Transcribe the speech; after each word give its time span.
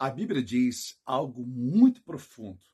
A 0.00 0.10
Bíblia 0.10 0.40
diz 0.40 0.96
algo 1.04 1.44
muito 1.44 2.00
profundo 2.04 2.64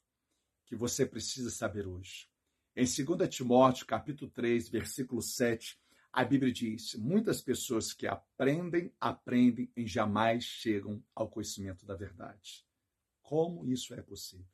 que 0.67 0.77
você 0.77 1.06
precisa 1.06 1.48
saber 1.50 1.86
hoje. 1.86 2.28
Em 2.77 2.85
2 2.85 3.35
Timóteo, 3.35 3.86
capítulo 3.86 4.30
3, 4.30 4.69
versículo 4.69 5.23
7, 5.23 5.81
a 6.13 6.23
Bíblia 6.23 6.53
diz: 6.53 6.95
muitas 6.97 7.41
pessoas 7.41 7.95
que 7.95 8.07
aprendem, 8.07 8.93
aprendem 9.01 9.73
e 9.75 9.87
jamais 9.87 10.45
chegam 10.45 11.03
ao 11.15 11.31
conhecimento 11.31 11.87
da 11.87 11.95
verdade. 11.95 12.63
Como 13.22 13.65
isso 13.65 13.95
é 13.95 14.03
possível? 14.03 14.47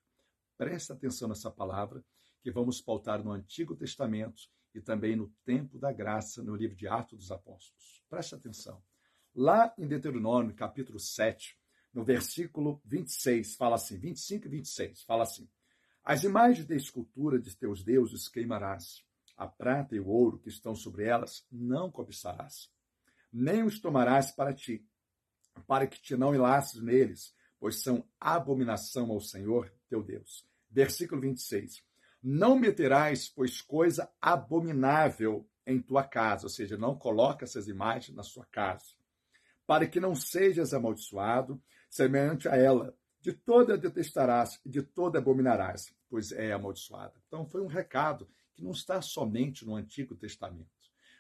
Presta 0.57 0.93
atenção 0.93 1.29
nessa 1.29 1.51
palavra 1.51 2.05
que 2.41 2.53
vamos 2.53 2.81
pautar 2.81 3.25
no 3.25 3.33
Antigo 3.33 3.75
Testamento 3.75 4.43
e 4.73 4.81
também 4.81 5.17
no 5.17 5.29
tempo 5.45 5.77
da 5.77 5.93
graça, 5.93 6.41
no 6.41 6.55
livro 6.55 6.77
de 6.77 6.87
Atos 6.87 7.19
dos 7.19 7.33
Apóstolos. 7.33 8.05
Preste 8.09 8.37
atenção. 8.37 8.81
Lá 9.35 9.75
em 9.77 9.89
Deuteronômio, 9.89 10.55
capítulo 10.55 11.01
7, 11.01 11.60
no 11.93 12.05
versículo 12.05 12.81
26, 12.85 13.57
fala 13.57 13.77
assim, 13.77 13.99
25 13.99 14.47
e 14.47 14.51
26, 14.51 15.03
fala 15.03 15.25
assim: 15.25 15.49
As 16.05 16.25
imagens 16.25 16.67
da 16.67 16.75
escultura 16.75 17.39
de 17.39 17.57
teus 17.57 17.83
deuses 17.83 18.29
queimarás, 18.29 19.05
a 19.37 19.47
prata 19.47 19.97
e 19.97 20.01
o 20.01 20.09
ouro 20.09 20.39
que 20.39 20.49
estão 20.49 20.75
sobre 20.75 21.05
elas 21.05 21.47
não 21.51 21.91
cobiçarás, 21.91 22.71
nem 23.33 23.63
os 23.63 23.81
tomarás 23.81 24.31
para 24.31 24.55
ti, 24.55 24.87
para 25.67 25.87
que 25.87 26.01
te 26.01 26.17
não 26.17 26.35
enlaces 26.35 26.81
neles, 26.83 27.35
pois 27.59 27.83
são 27.83 28.07
abominação 28.19 29.11
ao 29.11 29.21
Senhor 29.21 29.73
teu 29.89 30.03
Deus. 30.03 30.47
Versículo 30.71 31.21
26. 31.21 31.83
Não 32.23 32.59
meterás, 32.59 33.29
pois, 33.29 33.61
coisa 33.61 34.11
abominável 34.21 35.49
em 35.67 35.81
tua 35.81 36.05
casa, 36.05 36.47
ou 36.47 36.51
seja, 36.51 36.77
não 36.77 36.97
coloca 36.97 37.45
essas 37.45 37.67
imagens 37.69 38.15
na 38.15 38.23
sua 38.23 38.45
casa, 38.47 38.85
para 39.67 39.87
que 39.87 40.01
não 40.01 40.15
sejas 40.15 40.75
amaldiçoado, 40.75 41.63
semelhante 41.91 42.49
a 42.49 42.57
ela. 42.57 42.97
De 43.21 43.35
toda 43.35 43.77
detestarás, 43.77 44.59
de 44.65 44.81
toda 44.81 45.19
abominarás, 45.19 45.95
pois 46.09 46.33
é 46.33 46.53
amaldiçoada. 46.53 47.13
Então, 47.27 47.45
foi 47.45 47.61
um 47.61 47.67
recado 47.67 48.27
que 48.55 48.63
não 48.63 48.71
está 48.71 49.03
somente 49.03 49.67
no 49.67 49.75
Antigo 49.75 50.17
Testamento. 50.17 50.71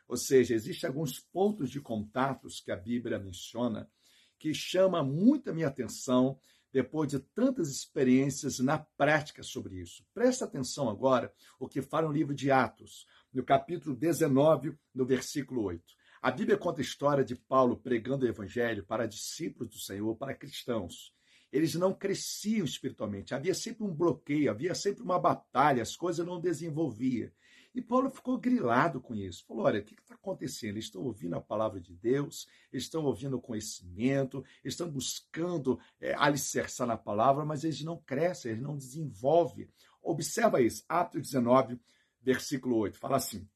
Ou 0.09 0.17
seja, 0.17 0.55
existem 0.55 0.89
alguns 0.89 1.21
pontos 1.21 1.71
de 1.71 1.81
contatos 1.81 2.61
que 2.61 2.73
a 2.73 2.77
Bíblia 2.77 3.19
menciona 3.19 3.91
que 4.39 4.55
chama 4.55 5.05
muito 5.05 5.51
a 5.51 5.53
minha 5.53 5.69
atenção 5.69 6.41
depois 6.73 7.11
de 7.11 7.19
tantas 7.19 7.69
experiências 7.69 8.59
na 8.61 8.79
prática 8.79 9.43
sobre 9.43 9.81
isso. 9.81 10.05
Presta 10.15 10.45
atenção 10.45 10.89
agora 10.89 11.33
o 11.59 11.69
que 11.69 11.83
fala 11.83 12.09
no 12.09 12.15
livro 12.15 12.35
de 12.35 12.51
Atos, 12.51 13.07
no 13.33 13.45
capítulo 13.45 13.95
19, 13.95 14.75
no 14.95 15.05
versículo 15.05 15.63
8. 15.65 15.85
A 16.23 16.31
Bíblia 16.31 16.59
conta 16.59 16.83
a 16.83 16.85
história 16.85 17.25
de 17.25 17.35
Paulo 17.35 17.79
pregando 17.79 18.27
o 18.27 18.29
evangelho 18.29 18.85
para 18.85 19.09
discípulos 19.09 19.71
do 19.71 19.79
Senhor, 19.79 20.15
para 20.17 20.35
cristãos. 20.35 21.15
Eles 21.51 21.75
não 21.75 21.95
cresciam 21.95 22.65
espiritualmente, 22.65 23.35
havia 23.35 23.55
sempre 23.55 23.85
um 23.85 23.95
bloqueio, 23.95 24.51
havia 24.51 24.75
sempre 24.75 25.03
uma 25.03 25.19
batalha, 25.19 25.83
as 25.83 25.97
coisas 25.97 26.25
não 26.25 26.39
desenvolviam. 26.39 27.31
E 27.75 27.81
Paulo 27.81 28.11
ficou 28.11 28.37
grilado 28.37 29.01
com 29.01 29.15
isso. 29.15 29.47
Falou: 29.47 29.65
olha, 29.65 29.81
o 29.81 29.85
que 29.85 29.95
está 29.95 30.15
acontecendo? 30.15 30.75
Eles 30.75 30.85
estão 30.85 31.03
ouvindo 31.03 31.37
a 31.37 31.41
palavra 31.41 31.81
de 31.81 31.95
Deus, 31.95 32.47
estão 32.71 33.05
ouvindo 33.05 33.39
o 33.39 33.41
conhecimento, 33.41 34.45
estão 34.63 34.91
buscando 34.91 35.81
é, 35.99 36.15
alicerçar 36.15 36.87
na 36.87 36.99
palavra, 36.99 37.47
mas 37.47 37.65
eles 37.65 37.83
não 37.83 37.97
crescem, 37.97 38.53
eles 38.53 38.63
não 38.63 38.77
desenvolvem. 38.77 39.71
Observa 40.03 40.61
isso, 40.61 40.85
Atos 40.87 41.23
19, 41.23 41.81
versículo 42.21 42.77
8. 42.77 42.99
Fala 42.99 43.17
assim: 43.17 43.49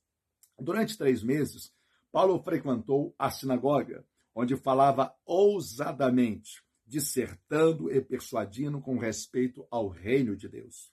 Durante 0.58 0.96
três 0.96 1.22
meses, 1.22 1.74
Paulo 2.14 2.40
frequentou 2.40 3.12
a 3.18 3.28
sinagoga, 3.28 4.06
onde 4.32 4.56
falava 4.56 5.12
ousadamente, 5.26 6.62
dissertando 6.86 7.90
e 7.90 8.00
persuadindo 8.00 8.80
com 8.80 8.96
respeito 8.96 9.66
ao 9.68 9.88
reino 9.88 10.36
de 10.36 10.48
Deus. 10.48 10.92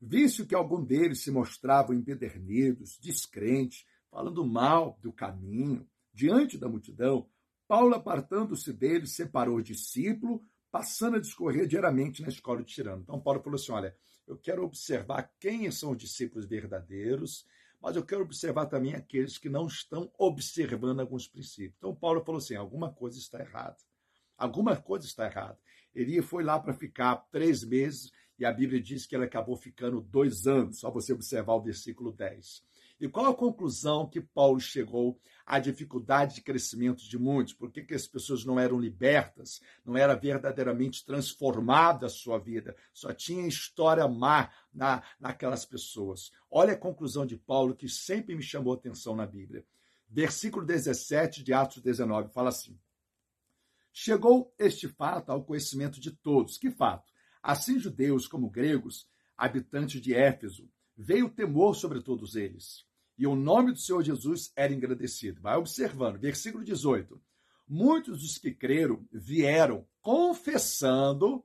Visto 0.00 0.46
que 0.46 0.54
algum 0.54 0.82
deles 0.82 1.20
se 1.20 1.30
mostravam 1.30 1.94
empedernidos, 1.94 2.96
descrentes, 2.98 3.84
falando 4.10 4.46
mal 4.46 4.98
do 5.02 5.12
caminho, 5.12 5.86
diante 6.10 6.56
da 6.56 6.70
multidão, 6.70 7.28
Paulo, 7.68 7.94
apartando-se 7.94 8.72
deles, 8.72 9.14
separou 9.14 9.56
o 9.58 9.62
discípulo, 9.62 10.42
passando 10.70 11.18
a 11.18 11.20
discorrer 11.20 11.66
diariamente 11.66 12.22
na 12.22 12.28
escola 12.28 12.62
de 12.62 12.72
tirano. 12.72 13.02
Então, 13.02 13.20
Paulo 13.20 13.42
falou 13.42 13.56
assim: 13.56 13.72
olha, 13.72 13.94
eu 14.26 14.38
quero 14.38 14.64
observar 14.64 15.30
quem 15.38 15.70
são 15.70 15.90
os 15.90 15.98
discípulos 15.98 16.46
verdadeiros, 16.46 17.44
mas 17.80 17.96
eu 17.96 18.04
quero 18.04 18.22
observar 18.22 18.66
também 18.66 18.94
aqueles 18.94 19.38
que 19.38 19.48
não 19.48 19.66
estão 19.66 20.10
observando 20.18 21.00
alguns 21.00 21.28
princípios. 21.28 21.74
Então, 21.78 21.94
Paulo 21.94 22.24
falou 22.24 22.38
assim: 22.38 22.56
alguma 22.56 22.92
coisa 22.92 23.18
está 23.18 23.40
errada. 23.40 23.76
Alguma 24.36 24.76
coisa 24.76 25.06
está 25.06 25.26
errada. 25.26 25.58
Ele 25.94 26.20
foi 26.20 26.44
lá 26.44 26.58
para 26.58 26.74
ficar 26.74 27.16
três 27.30 27.64
meses 27.64 28.12
e 28.38 28.44
a 28.44 28.52
Bíblia 28.52 28.80
diz 28.80 29.06
que 29.06 29.16
ele 29.16 29.24
acabou 29.24 29.56
ficando 29.56 30.00
dois 30.00 30.46
anos, 30.46 30.80
só 30.80 30.90
você 30.90 31.12
observar 31.12 31.54
o 31.54 31.62
versículo 31.62 32.12
10. 32.12 32.62
E 32.98 33.08
qual 33.08 33.26
a 33.26 33.34
conclusão 33.34 34.08
que 34.08 34.20
Paulo 34.20 34.58
chegou 34.58 35.20
à 35.44 35.58
dificuldade 35.58 36.36
de 36.36 36.40
crescimento 36.40 37.06
de 37.06 37.18
muitos? 37.18 37.52
Por 37.52 37.70
que, 37.70 37.82
que 37.82 37.94
as 37.94 38.06
pessoas 38.06 38.44
não 38.44 38.58
eram 38.58 38.80
libertas, 38.80 39.60
não 39.84 39.96
era 39.96 40.14
verdadeiramente 40.14 41.04
transformada 41.04 42.06
a 42.06 42.10
sua 42.10 42.38
vida? 42.38 42.74
Só 42.94 43.12
tinha 43.12 43.46
história 43.46 44.08
má 44.08 44.50
na, 44.72 45.02
naquelas 45.20 45.66
pessoas. 45.66 46.32
Olha 46.50 46.72
a 46.72 46.78
conclusão 46.78 47.26
de 47.26 47.36
Paulo 47.36 47.76
que 47.76 47.88
sempre 47.88 48.34
me 48.34 48.42
chamou 48.42 48.72
a 48.72 48.76
atenção 48.76 49.14
na 49.14 49.26
Bíblia. 49.26 49.64
Versículo 50.08 50.64
17 50.64 51.42
de 51.42 51.52
Atos 51.52 51.82
19 51.82 52.32
fala 52.32 52.48
assim: 52.48 52.78
Chegou 53.92 54.54
este 54.58 54.88
fato 54.88 55.30
ao 55.30 55.44
conhecimento 55.44 56.00
de 56.00 56.12
todos. 56.12 56.56
Que 56.56 56.70
fato? 56.70 57.12
Assim, 57.42 57.78
judeus 57.78 58.26
como 58.26 58.48
gregos, 58.48 59.06
habitantes 59.36 60.00
de 60.00 60.14
Éfeso, 60.14 60.70
veio 60.96 61.28
temor 61.28 61.74
sobre 61.74 62.00
todos 62.00 62.36
eles. 62.36 62.86
E 63.18 63.26
o 63.26 63.34
nome 63.34 63.72
do 63.72 63.78
Senhor 63.78 64.02
Jesus 64.02 64.52
era 64.54 64.72
engrandecido. 64.72 65.40
Vai 65.40 65.56
observando, 65.56 66.18
versículo 66.18 66.64
18. 66.64 67.20
Muitos 67.68 68.22
dos 68.22 68.38
que 68.38 68.52
creram 68.52 69.06
vieram 69.10 69.86
confessando 70.00 71.44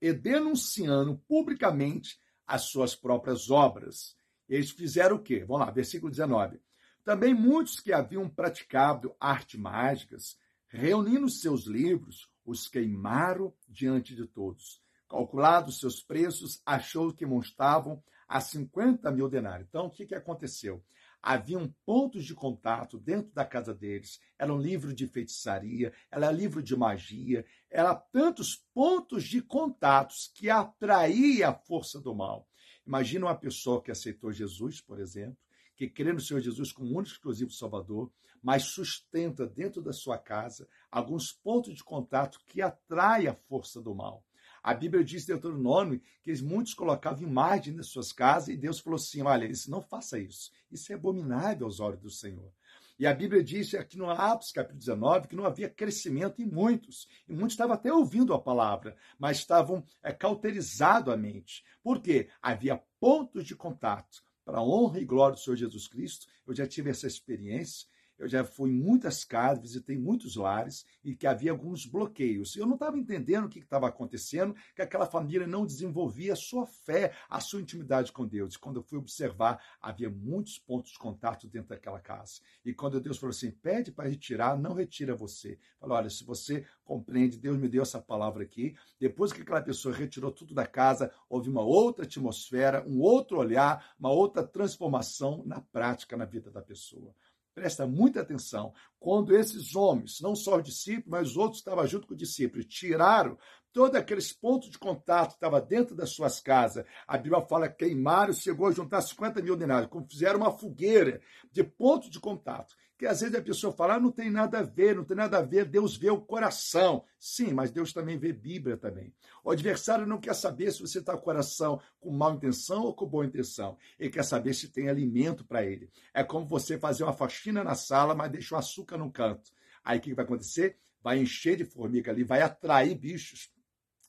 e 0.00 0.12
denunciando 0.12 1.16
publicamente 1.28 2.18
as 2.46 2.62
suas 2.62 2.94
próprias 2.94 3.50
obras. 3.50 4.16
Eles 4.48 4.70
fizeram 4.70 5.16
o 5.16 5.22
quê? 5.22 5.44
Vamos 5.44 5.66
lá, 5.66 5.70
versículo 5.70 6.10
19. 6.10 6.60
Também 7.04 7.34
muitos 7.34 7.80
que 7.80 7.92
haviam 7.92 8.28
praticado 8.28 9.14
artes 9.20 9.58
mágicas, 9.58 10.36
reunindo 10.68 11.28
seus 11.28 11.66
livros, 11.66 12.28
os 12.44 12.66
queimaram 12.68 13.54
diante 13.68 14.14
de 14.14 14.26
todos 14.26 14.82
calculados 15.12 15.78
seus 15.78 16.02
preços, 16.02 16.62
achou 16.64 17.12
que 17.12 17.26
montavam 17.26 18.02
a 18.32 18.40
50 18.40 19.10
mil 19.10 19.28
denários. 19.28 19.68
Então, 19.68 19.84
o 19.84 19.90
que, 19.90 20.06
que 20.06 20.14
aconteceu? 20.14 20.82
Haviam 21.20 21.68
pontos 21.84 22.24
de 22.24 22.34
contato 22.34 22.98
dentro 22.98 23.30
da 23.34 23.44
casa 23.44 23.74
deles, 23.74 24.18
era 24.38 24.50
um 24.50 24.58
livro 24.58 24.94
de 24.94 25.06
feitiçaria, 25.06 25.92
era 26.10 26.30
livro 26.30 26.62
de 26.62 26.74
magia, 26.74 27.44
era 27.70 27.94
tantos 27.94 28.56
pontos 28.72 29.24
de 29.24 29.42
contatos 29.42 30.32
que 30.34 30.48
atraía 30.48 31.50
a 31.50 31.54
força 31.54 32.00
do 32.00 32.14
mal. 32.14 32.48
Imagina 32.86 33.26
uma 33.26 33.34
pessoa 33.34 33.82
que 33.82 33.90
aceitou 33.90 34.32
Jesus, 34.32 34.80
por 34.80 34.98
exemplo, 34.98 35.36
que 35.76 35.86
crê 35.86 36.10
no 36.10 36.20
Senhor 36.20 36.40
Jesus 36.40 36.72
como 36.72 36.88
único 36.88 37.12
exclusivo 37.12 37.50
Salvador, 37.50 38.10
mas 38.42 38.64
sustenta 38.64 39.46
dentro 39.46 39.82
da 39.82 39.92
sua 39.92 40.16
casa 40.16 40.66
alguns 40.90 41.32
pontos 41.32 41.74
de 41.74 41.84
contato 41.84 42.40
que 42.46 42.62
atraem 42.62 43.28
a 43.28 43.34
força 43.34 43.78
do 43.78 43.94
mal. 43.94 44.24
A 44.62 44.72
Bíblia 44.74 45.02
diz 45.02 45.24
em 45.24 45.32
Deuteronômio 45.32 46.00
que 46.22 46.32
muitos 46.42 46.72
colocavam 46.72 47.26
imagem 47.26 47.74
nas 47.74 47.88
suas 47.88 48.12
casas 48.12 48.48
e 48.50 48.56
Deus 48.56 48.78
falou 48.78 48.96
assim: 48.96 49.22
olha, 49.22 49.44
isso, 49.44 49.70
não 49.70 49.82
faça 49.82 50.18
isso. 50.18 50.52
Isso 50.70 50.92
é 50.92 50.94
abominável 50.94 51.66
aos 51.66 51.80
olhos 51.80 52.00
do 52.00 52.10
Senhor. 52.10 52.52
E 52.98 53.06
a 53.06 53.12
Bíblia 53.12 53.42
diz 53.42 53.74
aqui 53.74 53.98
no 53.98 54.08
Atos, 54.08 54.52
capítulo 54.52 54.78
19, 54.78 55.26
que 55.26 55.34
não 55.34 55.44
havia 55.44 55.68
crescimento 55.68 56.40
em 56.40 56.46
muitos. 56.46 57.08
E 57.28 57.32
muitos 57.32 57.54
estavam 57.54 57.74
até 57.74 57.92
ouvindo 57.92 58.32
a 58.32 58.40
palavra, 58.40 58.96
mas 59.18 59.38
estavam 59.38 59.84
é, 60.02 60.12
cauterizados 60.12 61.12
a 61.12 61.16
mente. 61.16 61.64
Por 61.82 62.00
quê? 62.00 62.28
Havia 62.40 62.80
pontos 63.00 63.44
de 63.44 63.56
contato. 63.56 64.22
Para 64.44 64.58
a 64.58 64.64
honra 64.64 65.00
e 65.00 65.04
glória 65.04 65.34
do 65.34 65.40
Senhor 65.40 65.56
Jesus 65.56 65.88
Cristo, 65.88 66.26
eu 66.46 66.54
já 66.54 66.66
tive 66.66 66.90
essa 66.90 67.06
experiência 67.06 67.88
eu 68.22 68.28
já 68.28 68.44
fui 68.44 68.70
em 68.70 68.74
muitas 68.74 69.24
casas, 69.24 69.62
visitei 69.62 69.98
muitos 69.98 70.36
lares 70.36 70.86
e 71.02 71.12
que 71.16 71.26
havia 71.26 71.50
alguns 71.50 71.84
bloqueios. 71.84 72.54
Eu 72.54 72.66
não 72.66 72.74
estava 72.74 72.96
entendendo 72.96 73.46
o 73.46 73.48
que 73.48 73.58
estava 73.58 73.88
acontecendo, 73.88 74.54
que 74.76 74.80
aquela 74.80 75.06
família 75.06 75.44
não 75.44 75.66
desenvolvia 75.66 76.34
a 76.34 76.36
sua 76.36 76.64
fé, 76.64 77.12
a 77.28 77.40
sua 77.40 77.60
intimidade 77.60 78.12
com 78.12 78.24
Deus. 78.24 78.54
E 78.54 78.58
quando 78.60 78.76
eu 78.76 78.82
fui 78.84 78.96
observar, 78.96 79.60
havia 79.80 80.08
muitos 80.08 80.56
pontos 80.56 80.92
de 80.92 80.98
contato 80.98 81.48
dentro 81.48 81.70
daquela 81.70 81.98
casa. 81.98 82.40
E 82.64 82.72
quando 82.72 83.00
Deus 83.00 83.18
falou 83.18 83.32
assim: 83.32 83.50
pede 83.50 83.90
para 83.90 84.08
retirar, 84.08 84.56
não 84.56 84.74
retira 84.74 85.16
você. 85.16 85.58
Falou: 85.80 85.96
olha, 85.96 86.08
se 86.08 86.22
você 86.24 86.64
compreende, 86.84 87.36
Deus 87.36 87.58
me 87.58 87.68
deu 87.68 87.82
essa 87.82 88.00
palavra 88.00 88.44
aqui. 88.44 88.76
Depois 89.00 89.32
que 89.32 89.42
aquela 89.42 89.60
pessoa 89.60 89.92
retirou 89.92 90.30
tudo 90.30 90.54
da 90.54 90.66
casa, 90.66 91.12
houve 91.28 91.50
uma 91.50 91.62
outra 91.62 92.04
atmosfera, 92.04 92.84
um 92.86 93.00
outro 93.00 93.38
olhar, 93.38 93.92
uma 93.98 94.12
outra 94.12 94.46
transformação 94.46 95.42
na 95.44 95.60
prática 95.60 96.16
na 96.16 96.24
vida 96.24 96.52
da 96.52 96.62
pessoa. 96.62 97.12
Presta 97.54 97.86
muita 97.86 98.20
atenção. 98.20 98.72
Quando 99.02 99.34
esses 99.36 99.74
homens, 99.74 100.20
não 100.20 100.36
só 100.36 100.58
os 100.58 100.62
discípulos, 100.62 101.08
mas 101.08 101.30
os 101.30 101.36
outros 101.36 101.60
que 101.60 101.68
estavam 101.68 101.84
junto 101.88 102.06
com 102.06 102.14
o 102.14 102.16
discípulo, 102.16 102.62
tiraram 102.62 103.36
todos 103.72 103.96
aqueles 103.96 104.32
pontos 104.32 104.70
de 104.70 104.78
contato 104.78 105.30
que 105.30 105.34
estavam 105.34 105.60
dentro 105.60 105.96
das 105.96 106.10
suas 106.10 106.38
casas. 106.38 106.84
A 107.04 107.18
Bíblia 107.18 107.42
fala 107.42 107.68
que 107.68 107.84
queimaram, 107.84 108.32
chegou 108.32 108.68
a 108.68 108.70
juntar 108.70 109.00
50 109.00 109.42
mil 109.42 109.56
denários, 109.56 109.90
fizeram 110.08 110.38
uma 110.38 110.56
fogueira 110.56 111.20
de 111.50 111.64
pontos 111.64 112.10
de 112.10 112.20
contato. 112.20 112.76
Que 113.02 113.06
às 113.06 113.20
vezes 113.20 113.34
a 113.34 113.42
pessoa 113.42 113.72
fala, 113.72 113.94
ah, 113.94 114.00
não 114.00 114.12
tem 114.12 114.30
nada 114.30 114.60
a 114.60 114.62
ver, 114.62 114.94
não 114.94 115.04
tem 115.04 115.16
nada 115.16 115.38
a 115.38 115.42
ver, 115.42 115.64
Deus 115.64 115.96
vê 115.96 116.08
o 116.08 116.20
coração. 116.20 117.02
Sim, 117.18 117.52
mas 117.52 117.72
Deus 117.72 117.92
também 117.92 118.16
vê 118.16 118.32
Bíblia 118.32 118.76
também. 118.76 119.12
O 119.42 119.50
adversário 119.50 120.06
não 120.06 120.20
quer 120.20 120.36
saber 120.36 120.70
se 120.70 120.80
você 120.80 121.00
está 121.00 121.14
com 121.14 121.18
o 121.18 121.24
coração 121.24 121.80
com 121.98 122.12
má 122.12 122.30
intenção 122.30 122.84
ou 122.84 122.94
com 122.94 123.04
boa 123.04 123.26
intenção. 123.26 123.76
Ele 123.98 124.08
quer 124.08 124.22
saber 124.24 124.54
se 124.54 124.68
tem 124.68 124.88
alimento 124.88 125.44
para 125.44 125.64
ele. 125.64 125.90
É 126.14 126.22
como 126.22 126.46
você 126.46 126.78
fazer 126.78 127.02
uma 127.02 127.12
faxina 127.12 127.64
na 127.64 127.74
sala, 127.74 128.14
mas 128.14 128.30
deixa 128.30 128.54
o 128.54 128.58
açúcar 128.58 128.91
no 128.96 129.10
canto. 129.10 129.50
Aí 129.84 129.98
o 129.98 130.00
que 130.00 130.14
vai 130.14 130.24
acontecer? 130.24 130.78
Vai 131.02 131.18
encher 131.18 131.56
de 131.56 131.64
formiga 131.64 132.12
ali, 132.12 132.22
vai 132.22 132.42
atrair 132.42 132.94
bichos. 132.94 133.52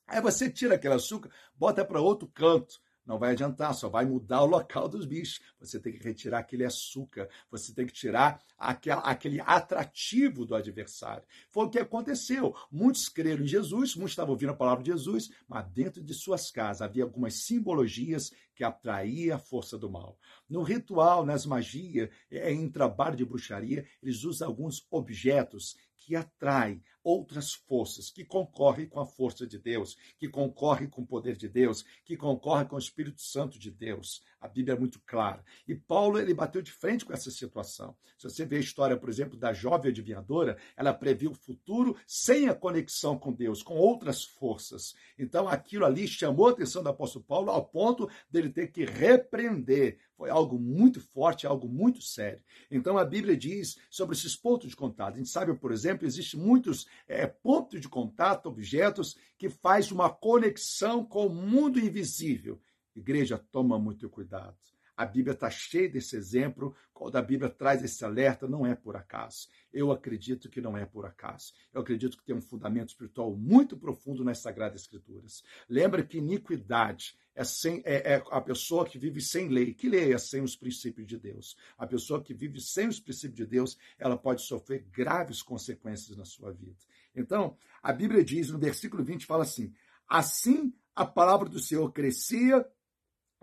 Aí 0.07 0.21
você 0.21 0.49
tira 0.49 0.75
aquele 0.75 0.93
açúcar, 0.93 1.31
bota 1.55 1.83
para 1.83 2.01
outro 2.01 2.27
canto 2.27 2.82
não 3.05 3.19
vai 3.19 3.31
adiantar, 3.31 3.73
só 3.73 3.89
vai 3.89 4.05
mudar 4.05 4.43
o 4.43 4.47
local 4.47 4.87
dos 4.87 5.05
bichos. 5.05 5.41
Você 5.59 5.79
tem 5.79 5.93
que 5.93 6.03
retirar 6.03 6.39
aquele 6.39 6.63
açúcar, 6.63 7.29
você 7.51 7.73
tem 7.73 7.85
que 7.85 7.93
tirar 7.93 8.39
aquele 8.57 9.41
atrativo 9.41 10.45
do 10.45 10.55
adversário. 10.55 11.23
Foi 11.49 11.65
o 11.65 11.69
que 11.69 11.79
aconteceu. 11.79 12.55
Muitos 12.71 13.09
creram 13.09 13.43
em 13.43 13.47
Jesus, 13.47 13.95
muitos 13.95 14.13
estavam 14.13 14.31
ouvindo 14.31 14.51
a 14.51 14.55
palavra 14.55 14.83
de 14.83 14.91
Jesus, 14.91 15.29
mas 15.47 15.67
dentro 15.71 16.01
de 16.01 16.13
suas 16.13 16.49
casas 16.49 16.81
havia 16.81 17.03
algumas 17.03 17.43
simbologias 17.43 18.31
que 18.55 18.63
atraía 18.63 19.35
a 19.35 19.39
força 19.39 19.77
do 19.77 19.89
mal. 19.89 20.17
No 20.47 20.63
ritual, 20.63 21.25
nas 21.25 21.45
magias, 21.45 22.09
é, 22.31 22.51
em 22.51 22.69
trabalho 22.69 23.17
de 23.17 23.25
bruxaria, 23.25 23.85
eles 24.01 24.23
usam 24.23 24.47
alguns 24.47 24.85
objetos 24.91 25.75
que 25.97 26.15
atraem 26.15 26.83
outras 27.03 27.53
forças, 27.53 28.09
que 28.09 28.23
concorrem 28.23 28.87
com 28.87 28.99
a 28.99 29.05
força 29.05 29.45
de 29.45 29.59
Deus, 29.59 29.97
que 30.17 30.29
concorrem 30.29 30.87
com 30.87 31.01
o 31.01 31.05
poder 31.05 31.35
de 31.35 31.49
Deus, 31.49 31.83
que 32.05 32.15
concorrem 32.15 32.67
com 32.67 32.77
o 32.77 32.79
Espírito 32.79 33.21
Santo 33.21 33.59
de 33.59 33.69
Deus. 33.69 34.23
A 34.39 34.47
Bíblia 34.47 34.75
é 34.75 34.79
muito 34.79 35.01
clara. 35.05 35.43
E 35.67 35.75
Paulo 35.75 36.19
ele 36.19 36.33
bateu 36.33 36.61
de 36.61 36.71
frente 36.71 37.05
com 37.05 37.13
essa 37.13 37.29
situação. 37.29 37.95
Se 38.17 38.29
você 38.29 38.45
vê 38.45 38.57
a 38.57 38.61
história, 38.61 38.97
por 38.97 39.09
exemplo, 39.09 39.37
da 39.37 39.53
jovem 39.53 39.91
adivinhadora, 39.91 40.57
ela 40.77 40.93
previu 40.93 41.31
o 41.31 41.35
futuro 41.35 41.95
sem 42.07 42.47
a 42.47 42.55
conexão 42.55 43.17
com 43.17 43.33
Deus, 43.33 43.61
com 43.61 43.75
outras 43.75 44.23
forças. 44.23 44.93
Então 45.17 45.47
aquilo 45.47 45.85
ali 45.85 46.07
chamou 46.07 46.47
a 46.47 46.51
atenção 46.51 46.83
do 46.83 46.89
apóstolo 46.89 47.25
Paulo 47.25 47.51
ao 47.51 47.65
ponto 47.65 48.09
dele 48.29 48.49
ter 48.49 48.71
que 48.71 48.85
repreender. 48.85 49.99
Foi 50.15 50.29
algo 50.29 50.57
muito 50.57 51.01
forte, 51.01 51.45
algo 51.45 51.67
muito 51.67 52.01
sério. 52.01 52.41
Então 52.71 52.97
a 52.97 53.03
Bíblia 53.03 53.35
diz 53.35 53.77
sobre 53.89 54.15
esses 54.15 54.35
pontos 54.35 54.69
de 54.69 54.75
contato. 54.75 55.15
A 55.15 55.17
gente 55.17 55.29
sabe, 55.29 55.53
por 55.53 55.71
exemplo, 55.71 55.82
existem 56.05 56.39
muitos 56.39 56.87
é, 57.07 57.27
pontos 57.27 57.79
de 57.81 57.89
contato, 57.89 58.47
objetos 58.47 59.17
que 59.37 59.49
faz 59.49 59.91
uma 59.91 60.09
conexão 60.09 61.03
com 61.05 61.27
o 61.27 61.33
mundo 61.33 61.79
invisível. 61.79 62.59
Igreja, 62.95 63.37
toma 63.37 63.79
muito 63.79 64.09
cuidado. 64.09 64.57
A 64.95 65.05
Bíblia 65.05 65.33
está 65.33 65.49
cheia 65.49 65.89
desse 65.89 66.15
exemplo. 66.15 66.75
Quando 66.93 67.15
a 67.15 67.21
Bíblia 67.21 67.49
traz 67.49 67.83
esse 67.83 68.05
alerta, 68.05 68.47
não 68.47 68.65
é 68.65 68.75
por 68.75 68.95
acaso. 68.95 69.47
Eu 69.73 69.91
acredito 69.91 70.49
que 70.49 70.61
não 70.61 70.77
é 70.77 70.85
por 70.85 71.05
acaso. 71.05 71.53
Eu 71.73 71.81
acredito 71.81 72.17
que 72.17 72.23
tem 72.23 72.35
um 72.35 72.41
fundamento 72.41 72.89
espiritual 72.89 73.35
muito 73.35 73.77
profundo 73.77 74.23
nas 74.23 74.39
Sagradas 74.39 74.81
Escrituras. 74.81 75.43
Lembra 75.67 76.03
que 76.03 76.19
iniquidade 76.19 77.17
é, 77.35 77.43
sem, 77.43 77.81
é, 77.85 78.13
é, 78.13 78.23
a 78.29 78.39
pessoa 78.39 78.85
que 78.85 78.99
vive 78.99 79.19
sem 79.19 79.47
lei. 79.47 79.73
Que 79.73 79.89
lei 79.89 80.13
é 80.13 80.17
sem 80.17 80.41
os 80.43 80.55
princípios 80.55 81.07
de 81.07 81.17
Deus? 81.17 81.57
A 81.77 81.87
pessoa 81.87 82.21
que 82.21 82.33
vive 82.33 82.61
sem 82.61 82.87
os 82.87 82.99
princípios 82.99 83.37
de 83.37 83.45
Deus, 83.45 83.77
ela 83.97 84.17
pode 84.17 84.43
sofrer 84.43 84.85
graves 84.91 85.41
consequências 85.41 86.15
na 86.15 86.25
sua 86.25 86.51
vida. 86.51 86.77
Então, 87.15 87.57
a 87.81 87.91
Bíblia 87.91 88.23
diz, 88.23 88.49
no 88.49 88.59
versículo 88.59 89.03
20, 89.03 89.25
fala 89.25 89.43
assim: 89.43 89.73
Assim 90.07 90.73
a 90.95 91.05
palavra 91.05 91.49
do 91.49 91.59
Senhor 91.59 91.91
crescia 91.91 92.65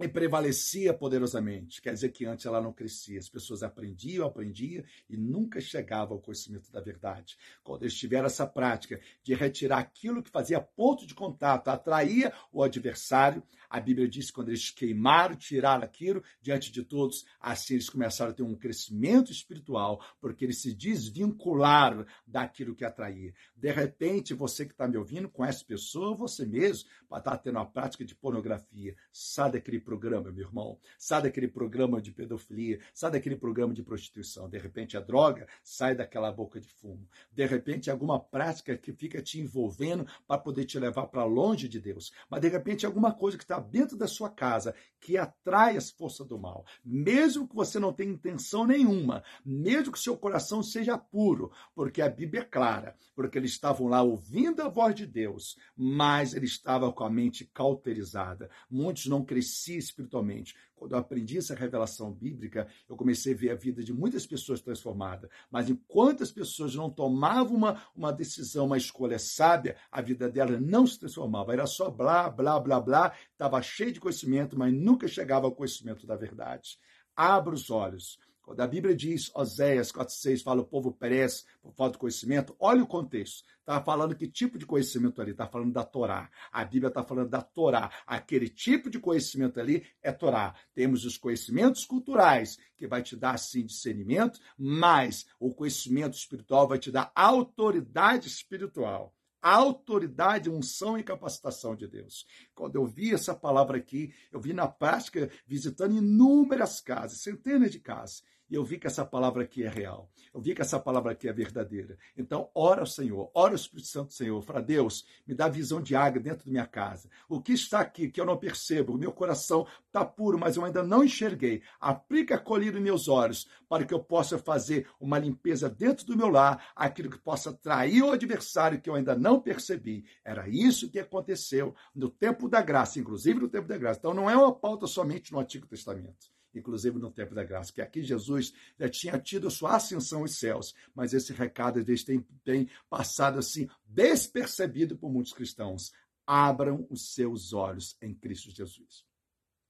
e 0.00 0.08
prevalecia 0.08 0.94
poderosamente. 0.94 1.80
Quer 1.82 1.92
dizer 1.92 2.10
que 2.10 2.24
antes 2.24 2.46
ela 2.46 2.60
não 2.60 2.72
crescia. 2.72 3.18
As 3.18 3.28
pessoas 3.28 3.62
aprendiam, 3.62 4.26
aprendiam 4.26 4.84
e 5.08 5.16
nunca 5.16 5.60
chegavam 5.60 6.16
ao 6.16 6.22
conhecimento 6.22 6.70
da 6.72 6.80
verdade. 6.80 7.36
Quando 7.62 7.82
eles 7.82 7.94
tiveram 7.94 8.26
essa 8.26 8.46
prática 8.46 9.00
de 9.22 9.34
retirar 9.34 9.78
aquilo 9.78 10.22
que 10.22 10.30
fazia 10.30 10.60
ponto 10.60 11.06
de 11.06 11.14
contato, 11.14 11.68
atraía 11.68 12.32
o 12.52 12.62
adversário, 12.62 13.42
a 13.68 13.78
Bíblia 13.78 14.08
diz 14.08 14.26
que 14.26 14.32
quando 14.32 14.48
eles 14.48 14.70
queimaram, 14.70 15.36
tiraram 15.36 15.84
aquilo 15.84 16.22
diante 16.40 16.72
de 16.72 16.82
todos, 16.82 17.24
assim 17.40 17.74
eles 17.74 17.88
começaram 17.88 18.32
a 18.32 18.34
ter 18.34 18.42
um 18.42 18.56
crescimento 18.56 19.30
espiritual, 19.30 20.04
porque 20.20 20.44
eles 20.44 20.60
se 20.60 20.74
desvincularam 20.74 22.04
daquilo 22.26 22.74
que 22.74 22.84
atraía. 22.84 23.32
De 23.54 23.70
repente, 23.70 24.34
você 24.34 24.64
que 24.64 24.72
está 24.72 24.88
me 24.88 24.96
ouvindo, 24.96 25.28
conhece 25.28 25.64
pessoa, 25.64 26.16
você 26.16 26.44
mesmo, 26.44 26.88
para 27.08 27.18
estar 27.18 27.30
tá 27.32 27.38
tendo 27.38 27.56
uma 27.56 27.66
prática 27.66 28.04
de 28.04 28.14
pornografia. 28.14 28.96
Sai 29.12 29.52
daquele 29.52 29.80
programa, 29.90 30.30
meu 30.30 30.46
irmão. 30.46 30.78
Sai 30.96 31.22
daquele 31.22 31.48
programa 31.48 32.00
de 32.00 32.12
pedofilia. 32.12 32.78
Sai 32.94 33.10
daquele 33.10 33.34
programa 33.34 33.74
de 33.74 33.82
prostituição. 33.82 34.48
De 34.48 34.56
repente, 34.56 34.96
a 34.96 35.00
droga 35.00 35.48
sai 35.64 35.96
daquela 35.96 36.30
boca 36.30 36.60
de 36.60 36.68
fumo. 36.68 37.08
De 37.32 37.44
repente, 37.44 37.90
alguma 37.90 38.20
prática 38.20 38.78
que 38.78 38.92
fica 38.92 39.20
te 39.20 39.40
envolvendo 39.40 40.06
para 40.28 40.38
poder 40.38 40.64
te 40.64 40.78
levar 40.78 41.08
para 41.08 41.24
longe 41.24 41.68
de 41.68 41.80
Deus. 41.80 42.12
Mas, 42.28 42.40
de 42.40 42.48
repente, 42.48 42.86
alguma 42.86 43.12
coisa 43.12 43.36
que 43.36 43.42
está 43.42 43.58
dentro 43.58 43.96
da 43.96 44.06
sua 44.06 44.30
casa 44.30 44.76
que 45.00 45.16
atrai 45.16 45.76
as 45.76 45.90
forças 45.90 46.26
do 46.26 46.38
mal, 46.38 46.64
mesmo 46.84 47.48
que 47.48 47.56
você 47.56 47.78
não 47.78 47.92
tenha 47.92 48.12
intenção 48.12 48.66
nenhuma, 48.66 49.24
mesmo 49.44 49.92
que 49.92 49.98
seu 49.98 50.16
coração 50.16 50.62
seja 50.62 50.98
puro, 50.98 51.50
porque 51.74 52.02
a 52.02 52.08
Bíblia 52.08 52.42
é 52.42 52.44
clara, 52.44 52.94
porque 53.16 53.38
eles 53.38 53.52
estavam 53.52 53.88
lá 53.88 54.02
ouvindo 54.02 54.60
a 54.62 54.68
voz 54.68 54.94
de 54.94 55.06
Deus, 55.06 55.56
mas 55.74 56.34
ele 56.34 56.44
estava 56.44 56.92
com 56.92 57.02
a 57.02 57.10
mente 57.10 57.46
cauterizada. 57.46 58.50
Muitos 58.70 59.06
não 59.06 59.24
cresciam 59.24 59.79
espiritualmente. 59.80 60.54
Quando 60.74 60.92
eu 60.92 60.98
aprendi 60.98 61.38
essa 61.38 61.54
revelação 61.54 62.12
bíblica, 62.12 62.68
eu 62.88 62.96
comecei 62.96 63.34
a 63.34 63.36
ver 63.36 63.50
a 63.50 63.54
vida 63.54 63.82
de 63.82 63.92
muitas 63.92 64.26
pessoas 64.26 64.60
transformada. 64.60 65.28
Mas 65.50 65.68
enquanto 65.68 66.22
as 66.22 66.30
pessoas 66.30 66.74
não 66.74 66.90
tomavam 66.90 67.56
uma, 67.56 67.82
uma 67.94 68.12
decisão, 68.12 68.66
uma 68.66 68.76
escolha 68.76 69.18
sábia, 69.18 69.76
a 69.90 70.00
vida 70.00 70.28
delas 70.28 70.60
não 70.60 70.86
se 70.86 70.98
transformava. 70.98 71.52
Era 71.52 71.66
só 71.66 71.90
blá, 71.90 72.30
blá, 72.30 72.58
blá, 72.60 72.80
blá. 72.80 73.14
Estava 73.32 73.60
cheio 73.62 73.92
de 73.92 74.00
conhecimento, 74.00 74.58
mas 74.58 74.72
nunca 74.72 75.08
chegava 75.08 75.46
ao 75.46 75.54
conhecimento 75.54 76.06
da 76.06 76.16
verdade. 76.16 76.78
Abra 77.16 77.54
os 77.54 77.70
olhos. 77.70 78.18
Quando 78.50 78.62
a 78.62 78.66
Bíblia 78.66 78.96
diz, 78.96 79.30
Oséias 79.32 79.92
4,6, 79.92 80.42
fala 80.42 80.62
o 80.62 80.66
povo 80.66 80.90
perece 80.90 81.44
por 81.62 81.72
falta 81.72 81.92
de 81.92 81.98
conhecimento, 81.98 82.56
olha 82.58 82.82
o 82.82 82.86
contexto. 82.86 83.44
Está 83.60 83.80
falando 83.80 84.16
que 84.16 84.26
tipo 84.26 84.58
de 84.58 84.66
conhecimento 84.66 85.22
ali? 85.22 85.30
Está 85.30 85.46
falando 85.46 85.72
da 85.72 85.84
Torá. 85.84 86.28
A 86.50 86.64
Bíblia 86.64 86.88
está 86.88 87.04
falando 87.04 87.28
da 87.28 87.42
Torá. 87.42 87.92
Aquele 88.04 88.48
tipo 88.48 88.90
de 88.90 88.98
conhecimento 88.98 89.60
ali 89.60 89.86
é 90.02 90.10
Torá. 90.10 90.52
Temos 90.74 91.04
os 91.04 91.16
conhecimentos 91.16 91.84
culturais, 91.84 92.58
que 92.76 92.88
vai 92.88 93.04
te 93.04 93.14
dar, 93.14 93.38
sim, 93.38 93.64
discernimento, 93.64 94.40
mas 94.58 95.28
o 95.38 95.54
conhecimento 95.54 96.14
espiritual 96.14 96.66
vai 96.66 96.80
te 96.80 96.90
dar 96.90 97.12
autoridade 97.14 98.26
espiritual 98.26 99.14
autoridade, 99.42 100.50
unção 100.50 100.98
e 100.98 101.02
capacitação 101.02 101.74
de 101.74 101.88
Deus. 101.88 102.26
Quando 102.54 102.76
eu 102.76 102.84
vi 102.84 103.14
essa 103.14 103.34
palavra 103.34 103.78
aqui, 103.78 104.12
eu 104.30 104.38
vi 104.38 104.52
na 104.52 104.68
prática 104.68 105.30
visitando 105.46 105.96
inúmeras 105.96 106.78
casas, 106.78 107.22
centenas 107.22 107.70
de 107.70 107.80
casas, 107.80 108.22
e 108.50 108.56
eu 108.56 108.64
vi 108.64 108.78
que 108.78 108.86
essa 108.88 109.04
palavra 109.04 109.44
aqui 109.44 109.62
é 109.62 109.68
real. 109.68 110.10
Eu 110.34 110.40
vi 110.40 110.54
que 110.54 110.60
essa 110.60 110.78
palavra 110.80 111.12
aqui 111.12 111.28
é 111.28 111.32
verdadeira. 111.32 111.96
Então, 112.16 112.50
ora 112.52 112.80
ao 112.80 112.86
Senhor, 112.86 113.30
ora 113.32 113.50
ao 113.50 113.56
Espírito 113.56 113.88
Santo 113.88 114.12
Senhor. 114.12 114.42
Fala, 114.42 114.60
Deus, 114.60 115.06
me 115.24 115.34
dá 115.34 115.48
visão 115.48 115.80
de 115.80 115.94
água 115.94 116.20
dentro 116.20 116.46
da 116.46 116.50
minha 116.50 116.66
casa. 116.66 117.08
O 117.28 117.40
que 117.40 117.52
está 117.52 117.80
aqui 117.80 118.08
que 118.08 118.20
eu 118.20 118.24
não 118.24 118.36
percebo? 118.36 118.94
O 118.94 118.98
meu 118.98 119.12
coração 119.12 119.66
está 119.86 120.04
puro, 120.04 120.36
mas 120.36 120.56
eu 120.56 120.64
ainda 120.64 120.82
não 120.82 121.04
enxerguei. 121.04 121.62
Aplica 121.80 122.34
a 122.34 122.38
colher 122.38 122.74
em 122.74 122.80
meus 122.80 123.06
olhos 123.06 123.48
para 123.68 123.84
que 123.84 123.94
eu 123.94 124.00
possa 124.00 124.36
fazer 124.36 124.88
uma 124.98 125.18
limpeza 125.18 125.70
dentro 125.70 126.04
do 126.04 126.16
meu 126.16 126.28
lar, 126.28 126.72
aquilo 126.74 127.10
que 127.10 127.18
possa 127.18 127.50
atrair 127.50 128.02
o 128.02 128.10
adversário 128.10 128.80
que 128.80 128.90
eu 128.90 128.96
ainda 128.96 129.14
não 129.14 129.40
percebi. 129.40 130.04
Era 130.24 130.48
isso 130.48 130.90
que 130.90 130.98
aconteceu 130.98 131.72
no 131.94 132.10
tempo 132.10 132.48
da 132.48 132.60
graça, 132.60 132.98
inclusive 132.98 133.38
no 133.38 133.48
tempo 133.48 133.68
da 133.68 133.78
graça. 133.78 134.00
Então, 134.00 134.12
não 134.12 134.28
é 134.28 134.36
uma 134.36 134.52
pauta 134.52 134.88
somente 134.88 135.32
no 135.32 135.38
Antigo 135.38 135.68
Testamento 135.68 136.39
inclusive 136.54 136.98
no 136.98 137.10
tempo 137.10 137.34
da 137.34 137.44
graça, 137.44 137.72
que 137.72 137.80
aqui 137.80 138.02
Jesus 138.02 138.52
já 138.78 138.88
tinha 138.88 139.18
tido 139.18 139.50
sua 139.50 139.76
ascensão 139.76 140.20
aos 140.20 140.38
céus, 140.38 140.74
mas 140.94 141.12
esse 141.12 141.32
recado 141.32 141.78
eles 141.78 142.04
tem, 142.04 142.20
tem 142.44 142.68
passado 142.88 143.38
assim 143.38 143.68
despercebido 143.84 144.96
por 144.96 145.10
muitos 145.10 145.32
cristãos. 145.32 145.92
Abram 146.26 146.86
os 146.88 147.12
seus 147.14 147.52
olhos 147.52 147.96
em 148.00 148.14
Cristo 148.14 148.50
Jesus. 148.50 149.09